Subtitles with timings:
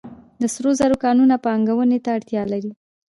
[0.41, 2.71] د سرو زرو کانونه پانګونې ته اړتیا لري